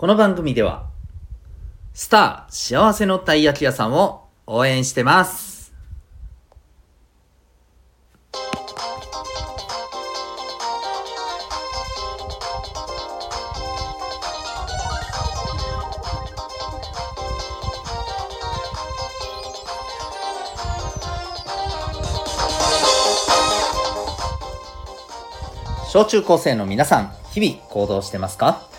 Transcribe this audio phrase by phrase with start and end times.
[0.00, 0.86] この番組では、
[1.92, 5.74] スター幸せのたい焼き屋さんを応援してます。
[25.90, 28.69] 小中高生の皆さん、日々行動してますか？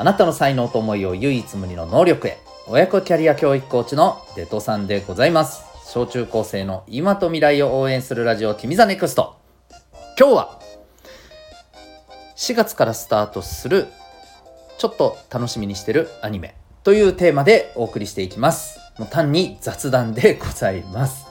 [0.00, 2.38] あなたの才能と思いを唯一無二の能力へ。
[2.68, 5.62] 親子キャリア教育コーチのデトさんでございます。
[5.92, 9.36] 小中高生の今と未来を応援するラジオ、君 the NEXT。
[10.18, 10.60] 今日は、
[12.34, 13.88] 4月からスタートする、
[14.78, 18.80] ちょっと楽しみにしてるアニメというテーマでお送りしていきます。
[18.98, 21.26] もう単に雑談でございます。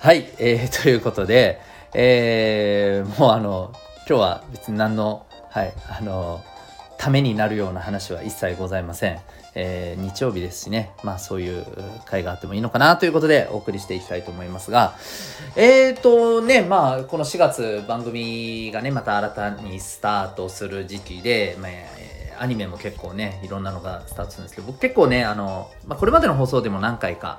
[0.00, 1.62] はい、えー、ということで、
[1.94, 3.72] えー、もうあの、
[4.06, 6.44] 今日は別に何の、はい、あの、
[7.06, 9.20] ためになるような話は一切ございません。
[9.54, 11.64] えー日曜日ですしね、まあそういう
[12.04, 14.96] 会があってもいいのかなということでお送りしていきたいと思いますが、
[15.54, 27.38] えーとね、まあこの4月番組がね、また新たにスタートする時期で、まあアニメも結構ね、いろんなのがスタートするんですけど、僕結構ね、あの、まあこれまでの放送でも何回か、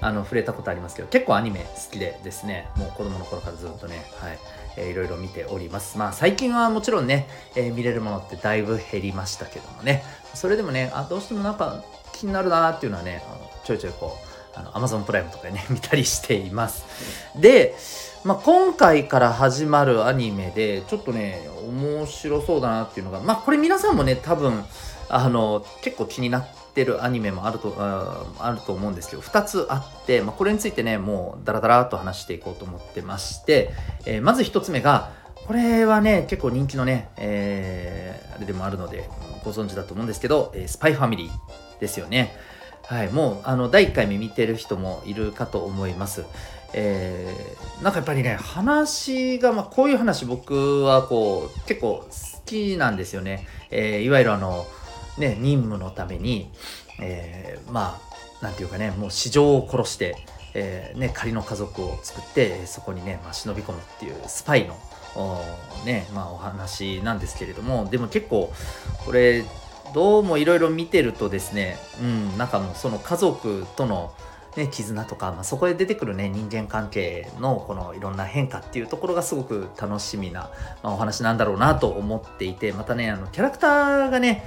[0.00, 4.38] あの、触れたことありますけど、結構アニメ好きでですね、もう子供の頃からずっとね、はい、
[4.76, 5.98] えーいろいろ見ております。
[5.98, 10.02] まあ最近はもちろんね、えー見れるものってだいぶ減りましたけどもね、
[10.34, 14.16] それでもね、あ、どうしてもなんか気になるなっていうのはね、あのちょいちょいこ
[14.56, 16.84] う、あの、Amazon プライムとかね、 見たりしています。
[17.36, 17.74] で、
[18.24, 24.64] まあ、今回から始まるアニメで、ちょっとね、面白そうだなっていうのが、まあ、これ皆さんもね、多分、
[25.10, 33.72] あの、結構気になってるアニメもあると、ああると思うんですけど、2つあって、まあ、これについてね、もうダラダラと話していこうと思ってまして、
[34.06, 35.12] えーまず1つ目が、
[35.46, 39.06] これはね、結構人気のね、えーあれでもあるので、
[39.44, 42.34] ご存知だと思うんですけど、えースパイファミリーですよね。
[42.86, 46.24] はい、もう、あの、第1回目見てる人もいるかと思います。
[46.74, 52.10] えーなんかやっぱりね話が、まあ、こういう話僕はこう結構好
[52.46, 54.64] きなんですよね、えーいわゆるあの
[55.18, 56.50] ね任務のために、
[57.00, 60.16] えーまあなんていうかねもう市場を殺して、
[60.54, 64.76] えーね、仮の家族を作ってそこにね、まあ、忍び込むっていうスパイの,、
[65.84, 68.52] ねまあ、お話なんですけれどもでも結構
[69.04, 69.44] これ
[69.94, 74.12] どうもいろいろ見てるとですね、うん、なんかもうその家族との
[74.56, 80.50] ね、絆とか、まあ、そこで出てくるね人間関係のこのいろんな変化っていうところがすごく楽しみな、
[80.82, 84.44] まあお話なんだろうなと思っていてまたねあのキャラクターがね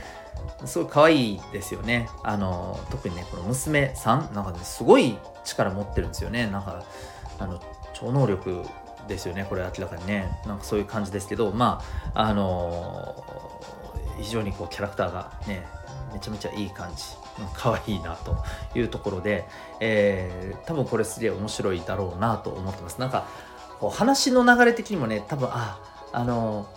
[0.65, 2.09] すごい可愛いですよね。
[2.23, 6.47] あの特にねこの娘さんなんかねすごい力持ってるんですよね。
[6.47, 6.83] なんか
[7.39, 7.61] あの
[7.93, 8.63] 超能力
[9.07, 10.39] ですよねこれ明らかにね。
[10.45, 13.25] なんかそういう感じですけどまああの
[14.19, 15.67] 非常にこうキャラクターがね
[16.13, 17.03] めちゃめちゃいい感じ。
[17.53, 18.37] 可愛いなと
[18.75, 19.45] いうところで、
[19.79, 22.99] えー多分これすげえ面白いだろうなと思ってます。
[22.99, 23.27] なんか
[23.79, 25.79] こう話の流れ的にもね多分あ
[26.11, 26.67] あの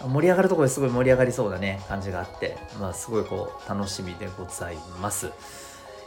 [0.00, 5.30] 盛り上がるとこですごい盛り上がりそうなね感じがあってまあすごいこう楽しみでございます。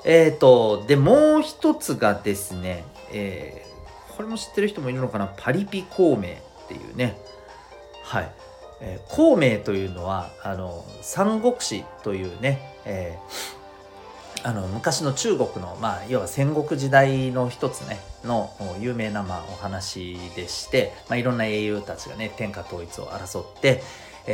[0.05, 3.67] えーとでもう一つがですね、えー
[4.15, 5.27] これも知ってる人もいるのかな？
[5.37, 7.19] パリピ孔明っていうね。
[8.03, 8.31] はい。
[8.81, 13.56] えー孔明というのはあの三国志というね、えー
[14.43, 23.81] あの昔の中国の、まあ、いわば戦国時代の一つねの有名な、まあ、お話でして、まあ、いろんな英雄たちがね天下統一を争って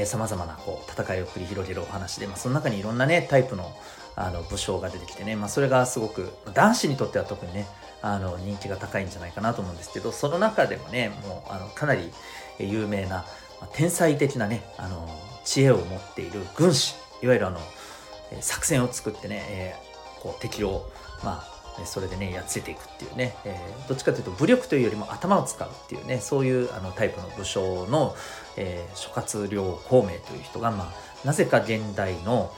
[0.05, 3.75] さまざまなこう戦いを繰り広げるお話で、まあ、その中にいろんなねタイプの
[4.15, 7.65] あの武将が出てきてね、まあ、それがすごく男子にとっては特にね
[8.03, 12.11] あの人気が高いんじゃないかなと思うんですけどその中でもねもうあのかなり
[12.59, 13.15] 有名な、ま
[13.61, 15.07] あ天才的なねあの
[15.45, 16.93] 知恵を持っている軍師
[17.23, 17.57] いわゆるあの
[18.41, 19.92] 作戦を作ってね、えー
[20.23, 20.89] こう敵を
[21.23, 28.15] まあそれでねやっつけていくっていうね、えーどっちかというと武力というよりも頭を使うっていうねそういうあのタイプの武将の、
[28.57, 32.53] えー諸葛亮孔明という人が、まあ、なぜか現代の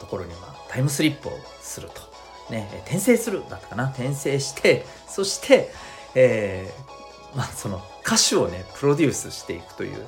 [0.00, 3.86] ところに、まあ、タイムスリップをすると、ね、転生するだったかな。
[3.90, 5.70] 転生してそして、
[6.14, 10.06] えーまあ、その歌手をねプロデュースしていくという、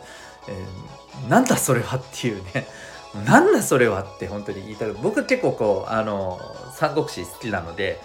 [0.49, 2.67] えーなんだそれはっていうね
[3.15, 4.93] なんだそれはって本当に言いたい。
[4.93, 6.41] 僕結構こうあの
[6.75, 8.01] 三国志好きなので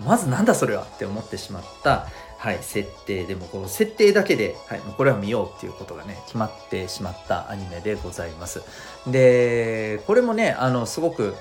[0.00, 2.06] まずなんだそれはって思ってしまった、
[2.38, 8.62] はい、設定でもこの設定だけで、はい、もうこれは見ようっていうことがね決まってしまったアニメでございます。
[9.06, 11.34] でこれもねあのすごく、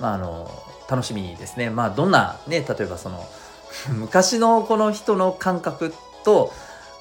[0.00, 0.50] まあ、あの
[0.88, 1.70] 楽しみですね。
[1.70, 3.24] まあどんなね例えばその
[3.92, 5.92] 昔のこの人の感覚
[6.24, 6.52] と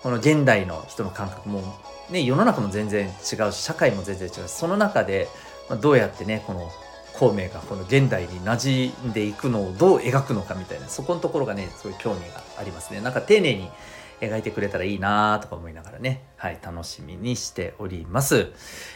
[0.03, 1.63] この現代の人の感覚も
[2.09, 5.29] ね世の中も全然違うし社会も全然違うしその中で
[5.69, 6.69] まあどうやってねこの
[7.13, 13.69] 孔明がこの現代に馴染んでいくのをどう描くのかみたいなそこのところがねすごい興味がありますねなんか丁寧に
[14.19, 18.51] 描いてくれたらいいなとか思いながらね、はい、楽しみにしております。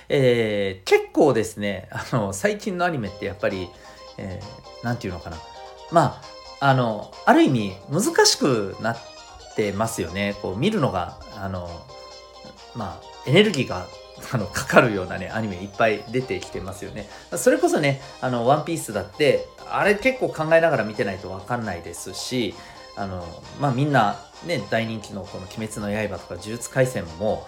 [0.10, 3.70] えー、結構ですね、あの、最近のアニメってやっぱり、
[4.18, 5.38] えー、ていうのかな。
[5.92, 6.22] ま
[6.62, 9.17] あ、あの、ある意味難しくなって
[9.58, 10.36] てますよね。
[10.42, 11.70] こう見るのが、あの、
[12.76, 13.88] まあ、エネルギーが
[14.34, 22.56] あのかかるようなねアニメいっぱい出てきてますよねそれこそねあのワンピースだってあれ結構考えながら見てないと分かんないですし
[22.96, 23.24] あの
[23.60, 27.48] まあみんなね大人気のこの「鬼滅の刃」とか「呪術廻戦」も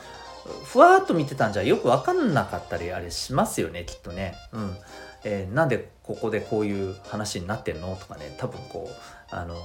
[0.64, 4.36] ふわっと見てたんじゃよく分かんなかったりあれしますよねきっとね。
[4.54, 4.78] うん
[5.26, 7.96] えー、なんでここでこういう話になってんの？
[7.96, 8.96] とかね多分こう
[9.36, 9.56] あの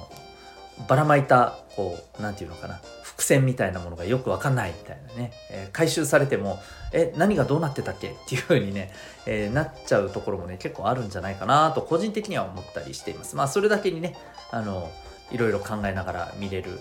[0.88, 6.60] ばらまいたこう何て言うのかな伏線みたいなものがよくわかんないみたいなね、えー、回収されても
[6.92, 8.08] え何がどうなってたっけ？
[8.08, 8.92] っていう風にね、
[9.26, 13.36] えー、なっちゃうところもね結構あるんじゃないかなと個人的には思ったりしています。
[13.36, 14.16] まあそれだけにね
[14.50, 14.90] あの
[15.30, 16.78] いろいろ考えながら見れる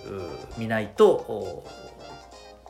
[0.58, 1.64] 見ないと、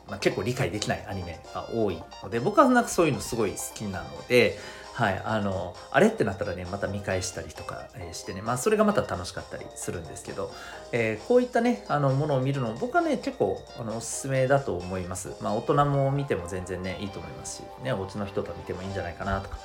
[0.08, 4.58] まあ、結構理解できないアニメが多いので僕はなんかそういうのすごい好きなので
[4.94, 10.52] はい、あのあれってなったらねまた見返したりとか、してね、まあ、それがまた楽しかったりするんですけど、
[10.92, 19.58] えー、こういったねあのものを見るの僕はね結構あのおすすめだと思います、まあ、大人も見ても全然ねいいと思いますし、ね、お家の人と見てもいいんじゃないかなとか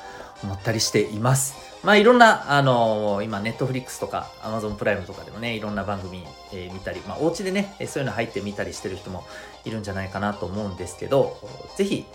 [0.43, 1.55] 思ったりしています。
[1.83, 6.23] まあいろんなあの今ネットフリックスとかアマゾンプライムとかでもねいろんな番組、
[6.53, 9.23] えー、見たり、まあ、お家でねそういうの入って見たりしてる人も
[9.63, 11.37] いるんじゃないかなと思うんですけど
[11.77, 12.05] 是非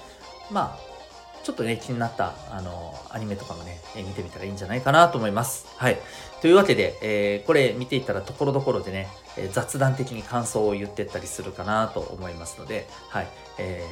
[0.51, 0.94] まあ
[1.45, 5.67] ちょっとね、気になった、あの、アニメとかもね、え見てみたらいいんじゃないかなと思います。
[5.77, 5.99] はい。
[6.41, 13.29] というわけで、えー、これ見ていたらところどころでね、え、雑談的に感想を言ってったりするかなと思いますので、はい。
[13.59, 13.85] え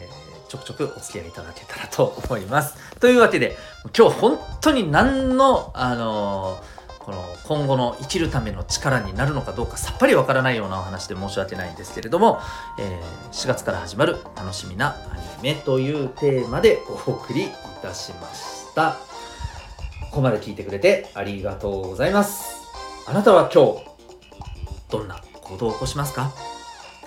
[0.47, 2.75] ー、ちょくちょくお付き合いいただけたらと思います。
[2.99, 3.55] というわけで、
[3.95, 12.39] 今日本当に何の、あのーこの今後の生きるための力になるのかどうかさっぱりわからないようなお話で申し訳ないんですけれども、
[12.79, 17.49] えー、4月から始まる楽しみなアニメというテーマでお送りい
[17.83, 18.99] たしました。
[20.11, 22.63] ここまで聞いてくれてありがとうございます。
[23.09, 23.85] あなたは今日、
[24.91, 26.33] どんな行動を起こしますか？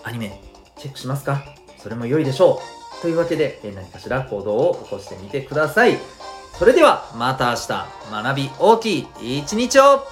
[0.03, 0.41] アニメ
[0.75, 1.45] チェックしますか？
[1.77, 2.59] それも良いでしょ
[2.99, 3.01] う。
[3.01, 5.97] というわけで、何かしら行動を起こしてみてください。
[6.57, 10.07] それではまた明日学び大きい一日を。